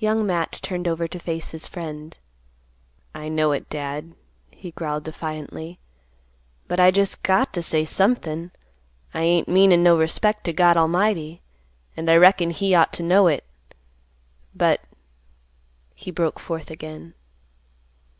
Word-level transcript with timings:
Young 0.00 0.26
Matt 0.26 0.58
turned 0.60 0.88
over 0.88 1.06
to 1.06 1.20
face 1.20 1.52
his 1.52 1.68
friend; 1.68 2.18
"I 3.14 3.28
know 3.28 3.52
it, 3.52 3.70
Dad;" 3.70 4.16
he 4.50 4.72
growled 4.72 5.04
defiantly; 5.04 5.78
"but 6.66 6.80
I 6.80 6.90
just 6.90 7.22
got 7.22 7.52
to 7.54 7.62
say 7.62 7.84
somethin'; 7.84 8.50
I 9.14 9.20
ain't 9.22 9.46
meanin' 9.46 9.84
no 9.84 9.94
disrespect 9.96 10.42
to 10.46 10.52
God 10.52 10.76
'lmighty, 10.76 11.42
and 11.96 12.10
I 12.10 12.16
reckon 12.16 12.50
He 12.50 12.74
ought 12.74 12.92
to 12.94 13.04
know 13.04 13.28
it; 13.28 13.44
but—" 14.52 14.80
he 15.94 16.10
broke 16.10 16.40
forth 16.40 16.68
again. 16.68 17.14